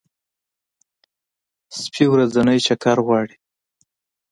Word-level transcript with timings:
سپي 1.79 2.05
ورځنی 2.13 2.57
چکر 2.65 2.97
غواړي. 3.05 3.35